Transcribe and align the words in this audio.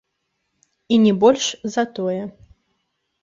І 0.95 0.99
не 1.03 1.11
больш 1.25 1.45
за 1.75 1.83
тое. 1.99 2.17